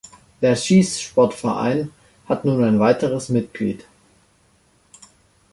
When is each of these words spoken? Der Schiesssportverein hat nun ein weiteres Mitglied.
Der 0.41 0.55
Schiesssportverein 0.55 1.91
hat 2.27 2.43
nun 2.43 2.63
ein 2.63 2.79
weiteres 2.79 3.29
Mitglied. 3.29 3.85